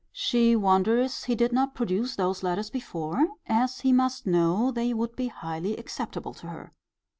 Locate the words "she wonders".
0.13-1.25